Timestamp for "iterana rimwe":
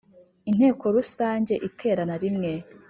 1.67-2.51